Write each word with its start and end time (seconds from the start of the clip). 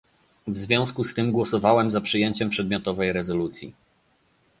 W 0.47 0.57
związku 0.57 1.03
z 1.03 1.13
tym 1.13 1.31
głosowałem 1.31 1.91
za 1.91 2.01
przyjęciem 2.01 2.49
przedmiotowej 2.49 3.13
rezolucji 3.13 3.73